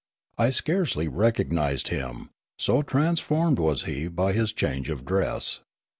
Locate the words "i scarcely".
0.35-1.07